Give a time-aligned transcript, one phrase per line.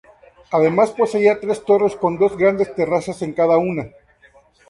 [0.57, 3.91] Además, poseía tres torres con dos grandes terrazas en cada una.